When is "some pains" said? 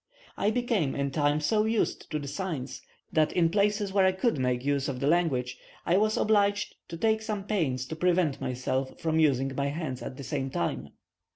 7.21-7.85